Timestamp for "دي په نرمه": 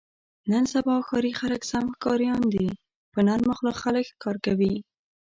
2.53-3.53